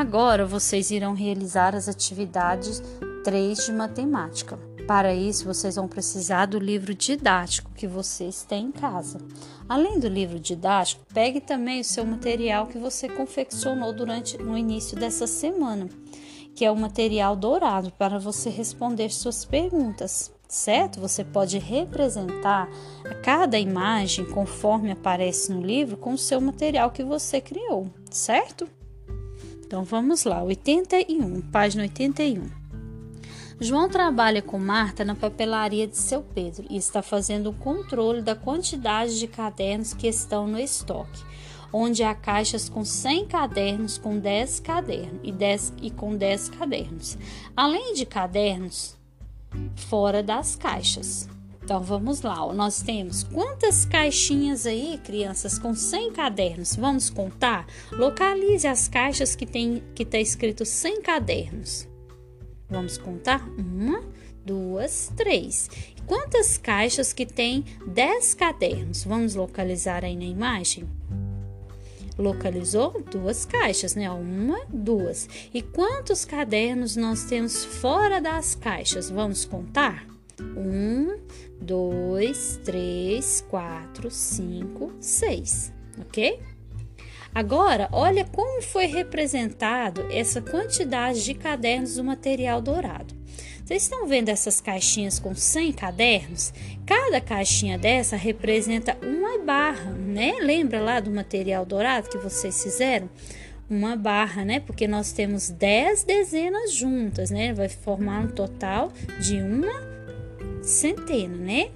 [0.00, 2.82] Agora vocês irão realizar as atividades
[3.22, 4.58] 3 de matemática.
[4.86, 9.18] Para isso, vocês vão precisar do livro didático que vocês têm em casa.
[9.68, 14.98] Além do livro didático, pegue também o seu material que você confeccionou durante no início
[14.98, 15.86] dessa semana,
[16.54, 20.32] que é o material dourado para você responder suas perguntas.
[20.48, 20.98] Certo?
[20.98, 22.70] Você pode representar
[23.22, 28.66] cada imagem conforme aparece no livro com o seu material que você criou, certo?
[29.70, 32.50] Então vamos lá, 81, página 81.
[33.60, 38.34] João trabalha com Marta na papelaria de seu Pedro e está fazendo o controle da
[38.34, 41.22] quantidade de cadernos que estão no estoque,
[41.72, 47.16] onde há caixas com 100 cadernos, com 10 cadernos e, 10, e com 10 cadernos,
[47.56, 48.98] além de cadernos
[49.76, 51.28] fora das caixas.
[51.62, 56.74] Então vamos lá, nós temos quantas caixinhas aí, crianças, com 100 cadernos?
[56.74, 57.66] Vamos contar?
[57.92, 61.88] Localize as caixas que tem que está escrito 100 cadernos.
[62.68, 63.46] Vamos contar?
[63.58, 64.02] Uma,
[64.44, 65.68] duas, três.
[66.06, 69.04] Quantas caixas que tem 10 cadernos?
[69.04, 70.88] Vamos localizar aí na imagem?
[72.18, 74.10] Localizou duas caixas, né?
[74.10, 75.28] Uma, duas.
[75.54, 79.08] E quantos cadernos nós temos fora das caixas?
[79.08, 80.06] Vamos contar?
[80.56, 81.18] Um,
[81.60, 85.72] dois, três, quatro, cinco, seis.
[86.00, 86.40] Ok?
[87.34, 93.14] Agora, olha como foi representado essa quantidade de cadernos do material dourado.
[93.70, 96.52] Vocês estão vendo essas caixinhas com 100 cadernos?
[96.84, 100.38] Cada caixinha dessa representa uma barra, né?
[100.40, 103.08] Lembra lá do material dourado que vocês fizeram?
[103.68, 104.58] Uma barra, né?
[104.58, 107.54] Porque nós temos 10 dezenas juntas, né?
[107.54, 109.89] Vai formar um total de uma
[110.70, 111.70] centena, né?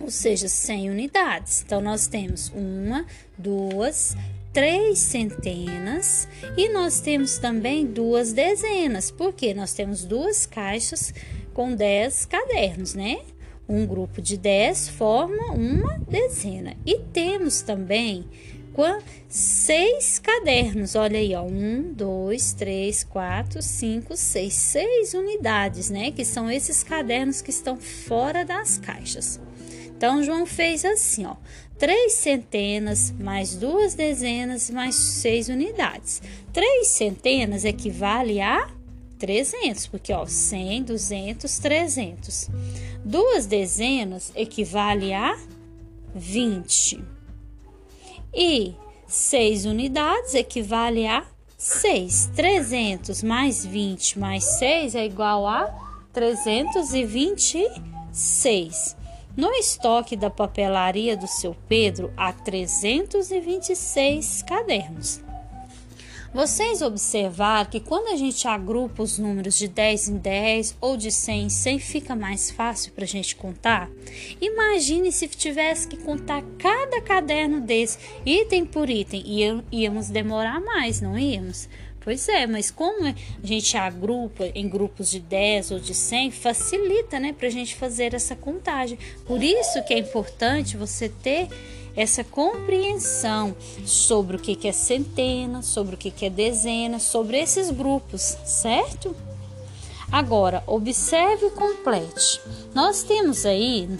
[0.00, 1.62] Ou seja, 100 unidades.
[1.64, 3.04] Então, nós temos uma,
[3.36, 4.16] duas,
[4.52, 11.12] três centenas e nós temos também duas dezenas, porque nós temos duas caixas
[11.52, 13.20] com dez cadernos, né?
[13.68, 16.76] Um grupo de dez forma uma dezena.
[16.86, 18.24] E temos também
[19.28, 20.94] seis cadernos.
[20.94, 21.42] Olha aí, ó.
[21.42, 24.54] Um, dois, três, quatro, cinco, seis.
[24.54, 26.10] Seis unidades, né?
[26.10, 29.40] Que são esses cadernos que estão fora das caixas.
[29.96, 31.36] Então, João fez assim, ó
[31.78, 36.20] três centenas mais duas dezenas mais seis unidades.
[36.52, 38.68] Três centenas equivale a
[39.18, 42.50] 300, porque ó, 100, 200, 300.
[43.04, 45.38] Duas dezenas equivale a
[46.14, 47.17] 20.
[48.34, 48.74] E
[49.06, 51.24] seis unidades equivale a
[51.56, 52.32] 6.
[52.36, 55.64] 300 mais 20 mais 6 é igual a
[56.12, 58.94] 326.
[59.36, 65.20] No estoque da papelaria do seu Pedro há 326 cadernos.
[66.32, 71.10] Vocês observaram que quando a gente agrupa os números de 10 em 10 ou de
[71.10, 73.90] 100 em 100 fica mais fácil para a gente contar?
[74.38, 79.24] Imagine se tivesse que contar cada caderno desse, item por item,
[79.72, 81.66] íamos demorar mais, não íamos?
[82.00, 87.18] Pois é, mas como a gente agrupa em grupos de 10 ou de 100, facilita,
[87.18, 88.98] né, para a gente fazer essa contagem.
[89.26, 91.48] Por isso que é importante você ter
[91.98, 98.22] essa compreensão sobre o que é centena, sobre o que é dezena, sobre esses grupos,
[98.44, 99.16] certo?
[100.10, 102.40] Agora, observe e complete.
[102.72, 103.90] Nós temos aí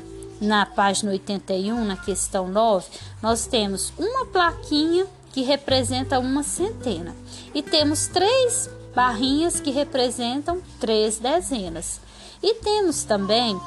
[0.40, 2.86] na página 81, na questão 9,
[3.20, 7.16] nós temos uma plaquinha que representa uma centena.
[7.52, 12.00] E temos três barrinhas que representam três dezenas.
[12.40, 13.60] E temos também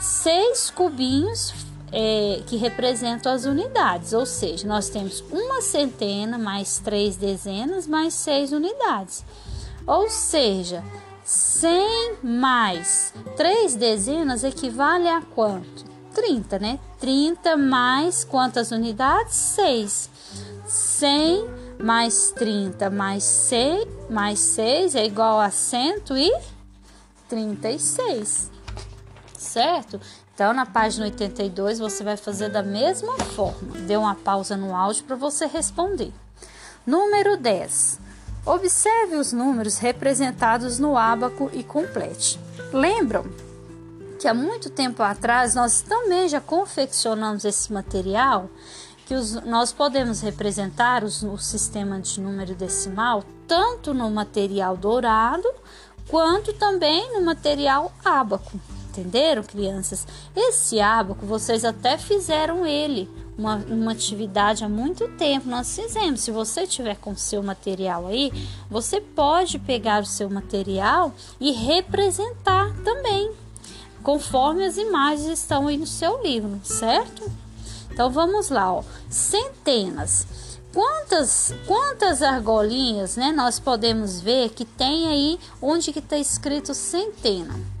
[0.00, 1.54] seis cubinhos
[1.92, 8.14] é, que representam as unidades, ou seja, nós temos uma centena mais três dezenas mais
[8.14, 9.24] seis unidades.
[9.86, 10.82] Ou seja,
[11.24, 15.84] 100 mais três dezenas equivale a quanto?
[16.14, 16.78] 30, né?
[16.98, 19.34] 30 mais quantas unidades?
[19.34, 20.10] 6.
[20.66, 21.48] 100
[21.78, 28.50] mais 30 mais 6, mais 6 é igual a 136,
[29.36, 29.98] certo?
[30.38, 33.76] Então, na página 82, você vai fazer da mesma forma.
[33.80, 36.12] Dê uma pausa no áudio para você responder.
[36.86, 37.98] Número 10.
[38.46, 42.38] Observe os números representados no ábaco e complete.
[42.72, 43.24] Lembram
[44.20, 48.48] que há muito tempo atrás nós também já confeccionamos esse material
[49.06, 55.52] que os, nós podemos representar os, o sistema de número decimal tanto no material dourado
[56.06, 58.52] quanto também no material ábaco,
[58.98, 60.04] Entenderam, crianças?
[60.34, 63.08] Esse ábaco, vocês até fizeram ele,
[63.38, 65.48] uma, uma atividade há muito tempo.
[65.48, 66.20] Nós fizemos.
[66.20, 68.32] Se você tiver com o seu material aí,
[68.68, 73.30] você pode pegar o seu material e representar também,
[74.02, 77.30] conforme as imagens estão aí no seu livro, certo?
[77.92, 78.82] Então vamos lá, ó.
[79.08, 80.26] Centenas.
[80.74, 87.77] Quantas, quantas argolinhas, né, nós podemos ver que tem aí onde que está escrito centena?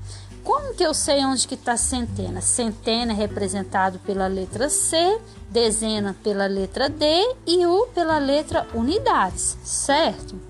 [0.48, 2.40] Como que eu sei onde que está centena?
[2.40, 7.04] Centena é representado pela letra C, dezena pela letra D
[7.46, 10.40] e U pela letra unidades, certo?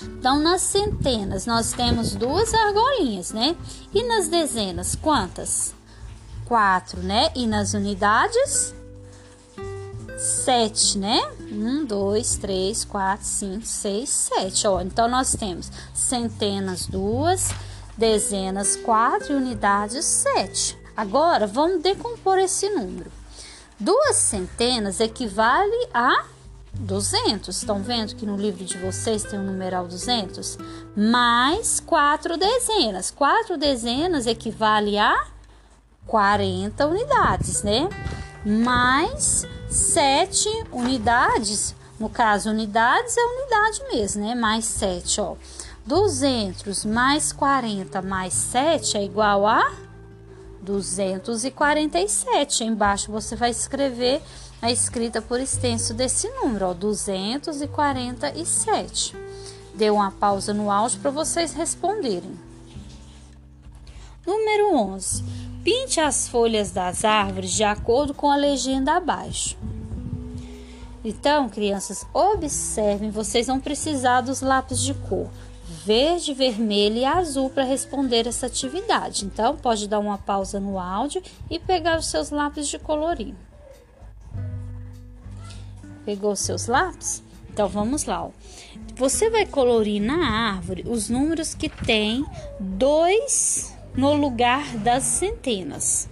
[0.00, 3.54] Então, nas centenas nós temos duas argolinhas, né?
[3.92, 5.74] E nas dezenas, quantas?
[6.46, 7.30] Quatro, né?
[7.34, 8.74] E nas unidades?
[10.22, 11.20] sete, né?
[11.50, 14.66] Um, dois, três, quatro, cinco, seis, sete.
[14.66, 17.50] Ó, então nós temos centenas, duas,
[17.96, 20.78] dezenas, quatro e unidades, sete.
[20.96, 23.10] Agora vamos decompor esse número.
[23.78, 26.24] Duas centenas equivale a
[26.74, 27.56] 200.
[27.56, 30.58] Estão vendo que no livro de vocês tem o numeral 200?
[30.96, 33.10] Mais quatro dezenas.
[33.10, 35.26] Quatro dezenas equivale a
[36.06, 37.88] 40 unidades, né?
[38.44, 44.34] Mais 7 unidades, no caso, unidades é unidade mesmo, né?
[44.34, 45.36] Mais 7, ó.
[45.84, 49.72] 200 mais 40 mais 7 é igual a
[50.62, 52.62] 247.
[52.62, 54.22] Embaixo você vai escrever
[54.60, 59.16] a escrita por extenso desse número, ó, 247.
[59.74, 62.38] Dê uma pausa no áudio para vocês responderem.
[64.24, 65.24] Número 11.
[65.64, 69.58] Pinte as folhas das árvores de acordo com a legenda abaixo.
[71.04, 75.28] Então, crianças, observem, vocês vão precisar dos lápis de cor
[75.84, 79.24] verde, vermelho e azul para responder essa atividade.
[79.24, 83.34] Então, pode dar uma pausa no áudio e pegar os seus lápis de colorir.
[86.04, 87.22] Pegou os seus lápis?
[87.52, 88.24] Então, vamos lá.
[88.24, 88.30] Ó.
[88.96, 92.24] Você vai colorir na árvore os números que tem
[92.58, 96.08] dois no lugar das centenas.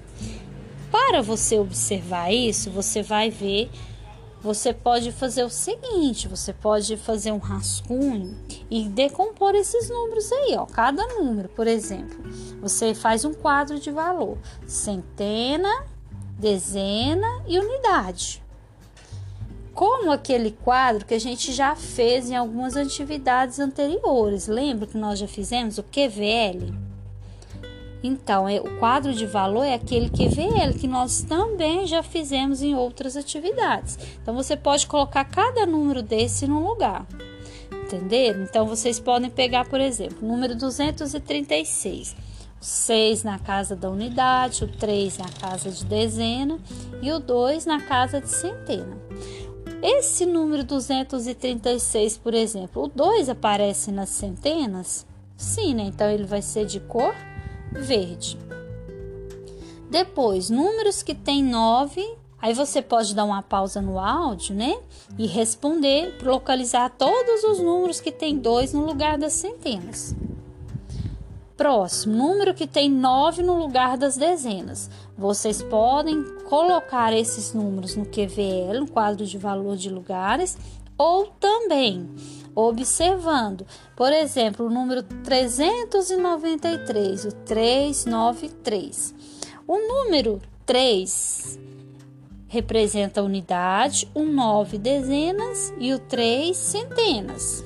[0.91, 3.71] Para você observar isso, você vai ver,
[4.43, 8.37] você pode fazer o seguinte, você pode fazer um rascunho
[8.71, 12.23] e decompor esses números aí, ó, cada número, por exemplo.
[12.61, 15.85] Você faz um quadro de valor: centena,
[16.39, 18.43] dezena e unidade.
[19.75, 24.47] Como aquele quadro que a gente já fez em algumas atividades anteriores.
[24.47, 26.75] Lembra que nós já fizemos o QVL?
[28.03, 32.75] Então, é, o quadro de valor é aquele QVL que nós também já fizemos em
[32.75, 33.99] outras atividades.
[34.23, 37.07] Então, você pode colocar cada número desse no lugar.
[37.93, 38.45] Entenderam?
[38.45, 42.15] Então, vocês podem pegar, por exemplo, o número 236.
[42.61, 46.59] O 6 na casa da unidade, o 3 na casa de dezena
[47.03, 48.97] e o 2 na casa de centena.
[49.83, 55.05] Esse número 236, por exemplo, o 2 aparece nas centenas?
[55.37, 55.85] Sim, né?
[55.85, 57.15] Então ele vai ser de cor
[57.73, 58.39] verde.
[59.91, 62.07] Depois, números que tem 9,
[62.41, 64.79] aí você pode dar uma pausa no áudio, né?
[65.19, 70.15] E responder, localizar todos os números que tem 2 no lugar das centenas.
[71.57, 74.91] Próximo, número que tem 9 no lugar das dezenas.
[75.19, 80.57] Vocês podem colocar esses números no QVL, no quadro de valor de lugares,
[80.97, 82.09] ou também
[82.55, 83.67] observando.
[83.95, 89.15] Por exemplo, o número 393, o 393.
[89.67, 91.59] O número 3
[92.51, 97.65] representa unidade, o 9 dezenas e o 3 centenas.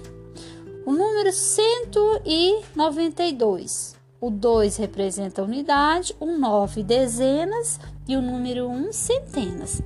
[0.85, 9.83] O número 192, o 2 representa unidade, o 9 dezenas e o número 1 centenas.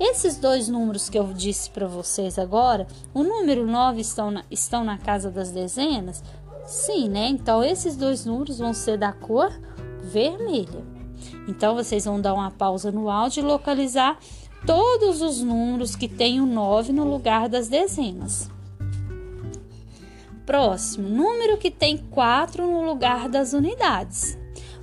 [0.00, 4.82] Esses dois números que eu disse para vocês agora, o número 9 estão na, estão
[4.82, 6.24] na casa das dezenas?
[6.66, 7.28] Sim, né?
[7.28, 9.52] Então, esses dois números vão ser da cor
[10.02, 10.84] vermelha.
[11.46, 14.18] Então, vocês vão dar uma pausa no áudio e localizar
[14.66, 16.08] todos os números que
[16.40, 18.50] o 9 no lugar das dezenas.
[20.46, 24.36] Próximo, número que tem 4 no lugar das unidades.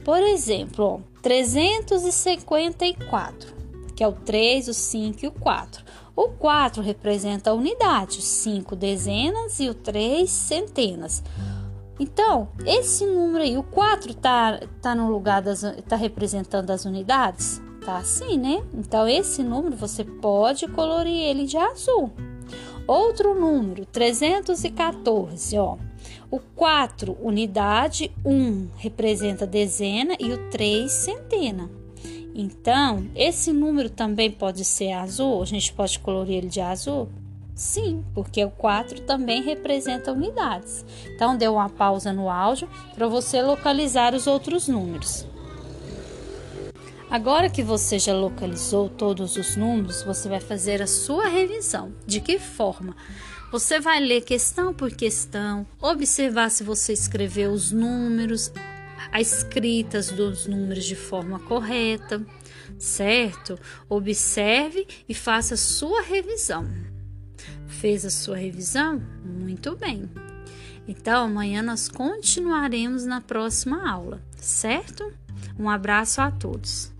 [0.03, 3.57] Por exemplo, ó, 354
[3.97, 5.83] que é o 3, o 5 e o 4.
[6.15, 11.23] O 4 representa a unidade, os 5 dezenas e o 3 centenas.
[11.99, 17.59] Então, esse número aí, o 4 tá, tá no lugar das tá representando as unidades?
[17.87, 18.61] Tá assim, né?
[18.73, 22.11] Então, esse número você pode colorir ele de azul.
[22.85, 25.77] Outro número, 314, ó.
[26.29, 31.71] O 4, unidade, 1 um, representa dezena e o 3, centena.
[32.35, 35.41] Então, esse número também pode ser azul?
[35.41, 37.07] A gente pode colorir ele de azul?
[37.55, 40.85] Sim, porque o 4 também representa unidades.
[41.15, 45.25] Então, dê uma pausa no áudio para você localizar os outros números.
[47.09, 51.95] Agora que você já localizou todos os números, você vai fazer a sua revisão.
[52.05, 52.93] De que forma?
[53.49, 58.51] Você vai ler questão por questão, observar se você escreveu os números,
[59.09, 62.25] as escritas dos números de forma correta,
[62.77, 63.57] certo?
[63.87, 66.67] Observe e faça a sua revisão.
[67.67, 69.01] Fez a sua revisão?
[69.23, 70.09] Muito bem.
[70.85, 75.09] Então, amanhã nós continuaremos na próxima aula, certo?
[75.57, 76.96] Um abraço a todos.